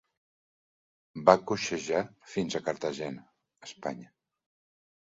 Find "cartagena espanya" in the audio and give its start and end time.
2.71-4.15